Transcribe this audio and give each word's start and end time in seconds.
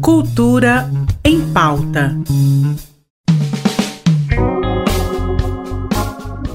Cultura 0.00 0.90
em 1.24 1.40
pauta. 1.52 2.16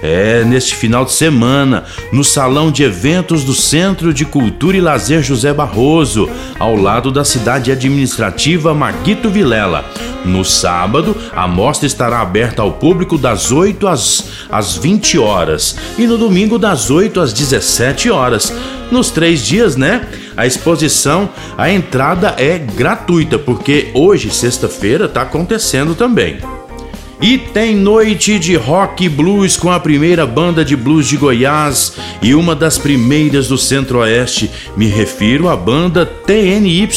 É 0.03 0.43
neste 0.43 0.75
final 0.75 1.05
de 1.05 1.13
semana, 1.13 1.85
no 2.11 2.21
Salão 2.21 2.73
de 2.73 2.83
Eventos 2.83 3.45
do 3.45 3.53
Centro 3.53 4.13
de 4.13 4.25
Cultura 4.25 4.75
e 4.75 4.81
Lazer 4.81 5.23
José 5.23 5.53
Barroso, 5.53 6.29
ao 6.59 6.75
lado 6.75 7.09
da 7.09 7.23
cidade 7.23 7.71
administrativa 7.71 8.73
Maguito 8.73 9.29
Vilela. 9.29 9.85
No 10.25 10.43
sábado, 10.43 11.15
a 11.33 11.47
mostra 11.47 11.87
estará 11.87 12.19
aberta 12.19 12.61
ao 12.61 12.73
público 12.73 13.17
das 13.17 13.51
8 13.51 13.87
às, 13.87 14.45
às 14.49 14.75
20 14.75 15.17
horas 15.17 15.75
e 15.97 16.05
no 16.05 16.17
domingo 16.17 16.57
das 16.57 16.89
8 16.89 17.19
às 17.19 17.33
17 17.33 18.09
horas. 18.09 18.53
Nos 18.91 19.11
três 19.11 19.45
dias, 19.45 19.75
né? 19.75 20.07
A 20.35 20.47
exposição, 20.47 21.29
a 21.57 21.69
entrada 21.69 22.35
é 22.37 22.57
gratuita, 22.57 23.37
porque 23.37 23.91
hoje, 23.93 24.31
sexta-feira, 24.31 25.05
está 25.05 25.21
acontecendo 25.21 25.93
também. 25.93 26.39
E 27.21 27.37
tem 27.37 27.75
noite 27.75 28.39
de 28.39 28.55
rock 28.55 29.03
e 29.03 29.09
blues 29.09 29.57
com 29.57 29.69
a 29.69 29.77
primeira 29.77 30.25
banda 30.25 30.63
de 30.63 30.73
blues 30.73 31.05
de 31.05 31.17
Goiás 31.17 31.97
e 32.21 32.33
uma 32.33 32.55
das 32.55 32.77
primeiras 32.77 33.49
do 33.49 33.57
Centro-Oeste. 33.57 34.49
Me 34.77 34.87
refiro 34.87 35.49
à 35.49 35.57
banda 35.57 36.05
TNY. 36.05 36.87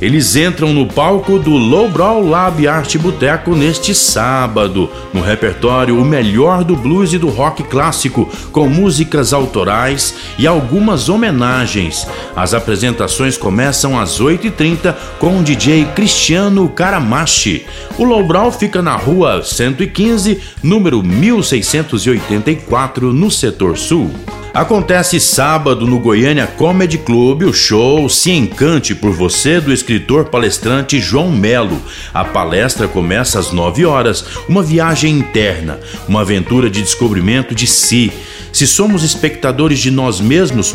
Eles 0.00 0.36
entram 0.36 0.72
no 0.72 0.86
palco 0.86 1.40
do 1.40 1.50
Lowbrow 1.50 2.24
Lab 2.24 2.68
Arte 2.68 2.96
Boteco 2.96 3.56
neste 3.56 3.94
sábado. 3.94 4.88
No 5.12 5.20
repertório, 5.20 6.00
o 6.00 6.04
melhor 6.04 6.62
do 6.62 6.76
blues 6.76 7.12
e 7.12 7.18
do 7.18 7.28
rock 7.28 7.64
clássico, 7.64 8.30
com 8.52 8.68
músicas 8.68 9.32
autorais 9.32 10.14
e 10.38 10.46
algumas 10.46 11.08
homenagens. 11.08 12.06
As 12.36 12.54
apresentações 12.54 13.36
começam 13.36 13.98
às 13.98 14.20
8h30 14.20 14.94
com 15.18 15.40
o 15.40 15.42
DJ 15.42 15.86
Cristiano 15.96 16.68
Caramachi. 16.68 17.66
O 17.98 18.04
Lowbrow 18.04 18.52
fica 18.52 18.80
na 18.80 18.94
rua 18.94 19.37
115, 19.42 20.38
número 20.62 21.02
1684, 21.02 23.12
no 23.12 23.30
setor 23.30 23.76
sul. 23.76 24.10
Acontece 24.54 25.20
sábado 25.20 25.86
no 25.86 26.00
Goiânia 26.00 26.46
Comedy 26.46 26.98
Club 26.98 27.42
o 27.42 27.52
show 27.52 28.08
Se 28.08 28.30
Encante 28.30 28.94
por 28.94 29.12
Você 29.12 29.60
do 29.60 29.72
escritor 29.72 30.24
palestrante 30.24 30.98
João 30.98 31.30
Melo. 31.30 31.80
A 32.12 32.24
palestra 32.24 32.88
começa 32.88 33.38
às 33.38 33.52
9 33.52 33.84
horas, 33.84 34.24
uma 34.48 34.62
viagem 34.62 35.18
interna, 35.18 35.78
uma 36.08 36.22
aventura 36.22 36.68
de 36.68 36.82
descobrimento 36.82 37.54
de 37.54 37.66
si. 37.66 38.10
Se 38.52 38.66
somos 38.66 39.04
espectadores 39.04 39.78
de 39.78 39.90
nós 39.90 40.20
mesmos 40.20 40.74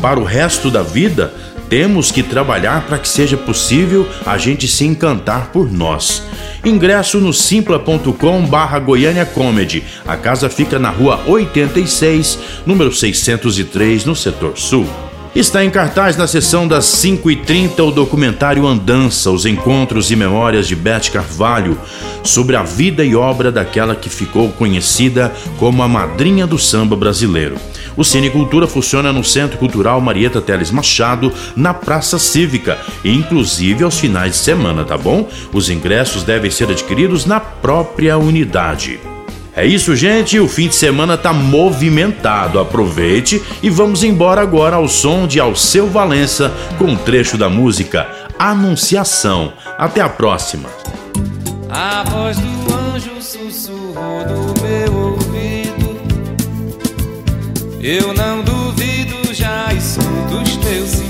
para 0.00 0.18
o 0.18 0.24
resto 0.24 0.70
da 0.70 0.82
vida, 0.82 1.34
temos 1.68 2.10
que 2.10 2.22
trabalhar 2.22 2.86
para 2.86 2.98
que 2.98 3.08
seja 3.08 3.36
possível 3.36 4.08
a 4.24 4.38
gente 4.38 4.66
se 4.66 4.84
encantar 4.84 5.50
por 5.52 5.70
nós. 5.70 6.22
Ingresso 6.64 7.18
no 7.18 7.32
simpla.com 7.32 8.46
barra 8.46 8.78
Goiânia 8.78 9.24
Comedy. 9.24 9.84
A 10.06 10.16
casa 10.16 10.48
fica 10.48 10.78
na 10.78 10.90
rua 10.90 11.20
86, 11.26 12.38
número 12.66 12.92
603, 12.92 14.04
no 14.04 14.16
setor 14.16 14.58
sul. 14.58 14.86
Está 15.34 15.64
em 15.64 15.70
cartaz 15.70 16.16
na 16.16 16.26
sessão 16.26 16.66
das 16.66 16.86
5h30 16.86 17.78
o 17.80 17.90
documentário 17.92 18.66
Andança, 18.66 19.30
os 19.30 19.46
encontros 19.46 20.10
e 20.10 20.16
memórias 20.16 20.66
de 20.66 20.74
Beth 20.74 21.10
Carvalho 21.12 21.78
sobre 22.24 22.56
a 22.56 22.62
vida 22.62 23.04
e 23.04 23.14
obra 23.14 23.52
daquela 23.52 23.94
que 23.94 24.08
ficou 24.08 24.48
conhecida 24.50 25.32
como 25.58 25.82
a 25.82 25.88
madrinha 25.88 26.46
do 26.46 26.58
samba 26.58 26.96
brasileiro. 26.96 27.56
O 27.98 28.04
Cine 28.04 28.30
Cultura 28.30 28.68
funciona 28.68 29.12
no 29.12 29.24
Centro 29.24 29.58
Cultural 29.58 30.00
Marieta 30.00 30.40
Teles 30.40 30.70
Machado, 30.70 31.32
na 31.56 31.74
Praça 31.74 32.16
Cívica, 32.16 32.78
inclusive 33.04 33.82
aos 33.82 33.98
finais 33.98 34.34
de 34.34 34.38
semana, 34.38 34.84
tá 34.84 34.96
bom? 34.96 35.28
Os 35.52 35.68
ingressos 35.68 36.22
devem 36.22 36.48
ser 36.48 36.70
adquiridos 36.70 37.26
na 37.26 37.40
própria 37.40 38.16
unidade. 38.16 39.00
É 39.52 39.66
isso, 39.66 39.96
gente. 39.96 40.38
O 40.38 40.46
fim 40.46 40.68
de 40.68 40.76
semana 40.76 41.18
tá 41.18 41.32
movimentado. 41.32 42.60
Aproveite 42.60 43.42
e 43.60 43.68
vamos 43.68 44.04
embora 44.04 44.40
agora 44.40 44.76
ao 44.76 44.86
som 44.86 45.26
de 45.26 45.40
Alceu 45.40 45.88
Valença 45.88 46.52
com 46.78 46.84
um 46.84 46.96
trecho 46.96 47.36
da 47.36 47.48
música 47.48 48.06
Anunciação. 48.38 49.52
Até 49.76 50.00
a 50.00 50.08
próxima. 50.08 50.68
A 51.68 52.04
voz 52.04 52.38
do 52.38 52.72
anjo 52.72 53.20
sussurrou 53.20 54.24
no 54.24 54.54
meu. 54.62 54.87
Eu 57.80 58.12
não 58.12 58.42
duvido, 58.42 59.32
já 59.32 59.72
escuto 59.72 60.42
os 60.42 60.56
teus 60.56 60.90
sinais. 60.90 61.08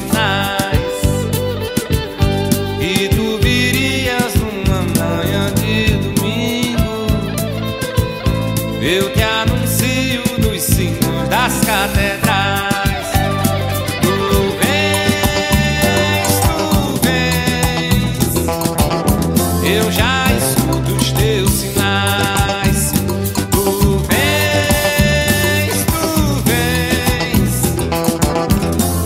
Eu 8.90 9.12
te 9.12 9.22
anuncio 9.22 10.22
nos 10.38 10.62
sinos 10.62 11.28
das 11.28 11.60
catedrais. 11.60 12.17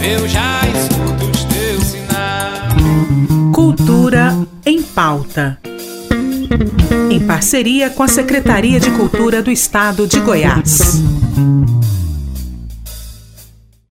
Eu 0.02 0.28
já 0.28 0.60
escuto 0.68 1.30
os 1.30 1.44
teus 1.44 1.84
sinais. 1.84 3.52
Cultura 3.52 4.36
em 4.66 4.82
pauta 4.82 5.58
em 7.10 7.20
parceria 7.20 7.90
com 7.90 8.02
a 8.02 8.08
Secretaria 8.08 8.80
de 8.80 8.90
Cultura 8.90 9.42
do 9.42 9.50
Estado 9.50 10.06
de 10.06 10.20
Goiás. 10.20 11.02